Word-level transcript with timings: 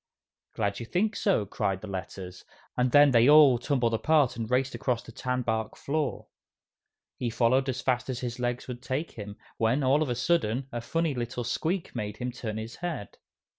"Glad 0.55 0.79
you 0.79 0.87
think 0.87 1.15
so!" 1.15 1.45
cried 1.45 1.81
the 1.81 1.87
Letters, 1.87 2.43
and 2.75 2.91
then 2.91 3.11
they 3.11 3.29
all 3.29 3.59
tumbled 3.59 3.93
apart 3.93 4.35
and 4.35 4.49
raced 4.49 4.73
across 4.73 5.03
the 5.03 5.11
tanbark 5.11 5.77
floor. 5.77 6.25
He 7.17 7.29
followed 7.29 7.69
as 7.69 7.81
fast 7.81 8.09
as 8.09 8.21
his 8.21 8.39
legs 8.39 8.67
would 8.67 8.81
take 8.81 9.11
him, 9.11 9.37
when, 9.57 9.83
all 9.83 10.01
of 10.01 10.09
a 10.09 10.15
sudden, 10.15 10.67
a 10.71 10.81
funny 10.81 11.13
little 11.13 11.43
squeak 11.43 11.93
made 11.95 12.17
him 12.17 12.31
turn 12.31 12.57
his 12.57 12.77
head. 12.77 13.19